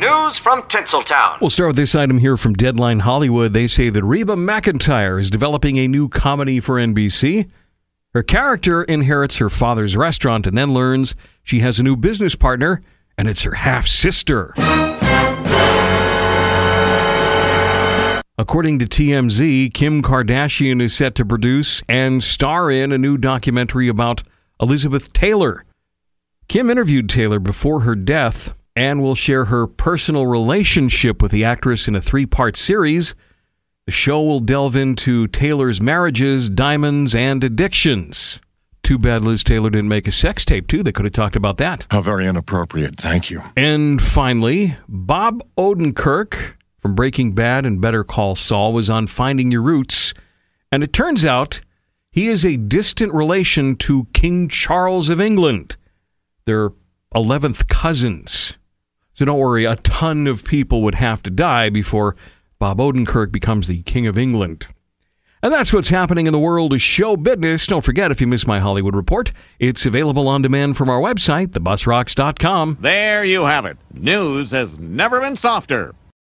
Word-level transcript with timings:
News 0.00 0.38
from 0.38 0.62
Tinseltown. 0.62 1.38
We'll 1.42 1.50
start 1.50 1.68
with 1.68 1.76
this 1.76 1.94
item 1.94 2.16
here 2.16 2.38
from 2.38 2.54
Deadline 2.54 3.00
Hollywood. 3.00 3.52
They 3.52 3.66
say 3.66 3.90
that 3.90 4.02
Reba 4.02 4.34
McEntire 4.34 5.20
is 5.20 5.30
developing 5.30 5.76
a 5.76 5.88
new 5.88 6.08
comedy 6.08 6.58
for 6.58 6.76
NBC. 6.76 7.50
Her 8.14 8.22
character 8.22 8.82
inherits 8.82 9.36
her 9.36 9.50
father's 9.50 9.98
restaurant 9.98 10.46
and 10.46 10.56
then 10.56 10.72
learns 10.72 11.14
she 11.42 11.60
has 11.60 11.78
a 11.78 11.82
new 11.82 11.96
business 11.96 12.34
partner, 12.34 12.80
and 13.18 13.28
it's 13.28 13.42
her 13.42 13.56
half 13.56 13.86
sister. 13.86 14.54
According 18.38 18.78
to 18.78 18.86
TMZ, 18.86 19.74
Kim 19.74 20.02
Kardashian 20.02 20.80
is 20.80 20.94
set 20.94 21.14
to 21.16 21.26
produce 21.26 21.82
and 21.90 22.22
star 22.22 22.70
in 22.70 22.90
a 22.90 22.96
new 22.96 23.18
documentary 23.18 23.88
about 23.88 24.22
Elizabeth 24.58 25.12
Taylor. 25.12 25.66
Kim 26.48 26.70
interviewed 26.70 27.10
Taylor 27.10 27.38
before 27.38 27.80
her 27.80 27.94
death 27.94 28.54
and 28.76 29.02
will 29.02 29.14
share 29.14 29.46
her 29.46 29.66
personal 29.66 30.26
relationship 30.26 31.22
with 31.22 31.32
the 31.32 31.44
actress 31.44 31.88
in 31.88 31.94
a 31.94 32.00
three 32.00 32.26
part 32.26 32.56
series. 32.56 33.14
The 33.86 33.92
show 33.92 34.22
will 34.22 34.40
delve 34.40 34.76
into 34.76 35.26
Taylor's 35.26 35.80
marriages, 35.80 36.48
diamonds, 36.48 37.14
and 37.14 37.42
addictions. 37.42 38.40
Too 38.82 38.98
bad 38.98 39.22
Liz 39.24 39.44
Taylor 39.44 39.70
didn't 39.70 39.88
make 39.88 40.06
a 40.06 40.12
sex 40.12 40.44
tape, 40.44 40.66
too. 40.66 40.82
They 40.82 40.92
could 40.92 41.04
have 41.04 41.12
talked 41.12 41.36
about 41.36 41.58
that. 41.58 41.86
How 41.90 42.00
very 42.00 42.26
inappropriate. 42.26 42.96
Thank 42.96 43.30
you. 43.30 43.42
And 43.56 44.00
finally, 44.00 44.76
Bob 44.88 45.42
Odenkirk 45.56 46.54
from 46.78 46.94
Breaking 46.94 47.32
Bad 47.32 47.66
and 47.66 47.80
Better 47.80 48.04
Call 48.04 48.34
Saul 48.34 48.72
was 48.72 48.88
on 48.88 49.06
Finding 49.06 49.50
Your 49.50 49.62
Roots. 49.62 50.14
And 50.72 50.82
it 50.82 50.92
turns 50.92 51.24
out 51.24 51.60
he 52.10 52.28
is 52.28 52.44
a 52.44 52.56
distant 52.56 53.12
relation 53.12 53.76
to 53.76 54.06
King 54.12 54.48
Charles 54.48 55.10
of 55.10 55.20
England. 55.20 55.76
They're 56.44 56.70
11th 57.14 57.68
cousins. 57.68 58.58
So 59.20 59.26
don't 59.26 59.38
worry, 59.38 59.66
a 59.66 59.76
ton 59.76 60.26
of 60.26 60.44
people 60.44 60.80
would 60.80 60.94
have 60.94 61.22
to 61.24 61.30
die 61.30 61.68
before 61.68 62.16
Bob 62.58 62.78
Odenkirk 62.78 63.30
becomes 63.30 63.66
the 63.66 63.82
King 63.82 64.06
of 64.06 64.16
England. 64.16 64.68
And 65.42 65.52
that's 65.52 65.74
what's 65.74 65.90
happening 65.90 66.26
in 66.26 66.32
the 66.32 66.38
world 66.38 66.72
of 66.72 66.80
show 66.80 67.18
business. 67.18 67.66
Don't 67.66 67.84
forget, 67.84 68.10
if 68.10 68.22
you 68.22 68.26
miss 68.26 68.46
my 68.46 68.60
Hollywood 68.60 68.96
report, 68.96 69.32
it's 69.58 69.84
available 69.84 70.26
on 70.26 70.40
demand 70.40 70.78
from 70.78 70.88
our 70.88 71.02
website, 71.02 71.48
thebusrocks.com. 71.48 72.78
There 72.80 73.22
you 73.22 73.44
have 73.44 73.66
it. 73.66 73.76
News 73.92 74.52
has 74.52 74.78
never 74.78 75.20
been 75.20 75.36
softer. 75.36 75.94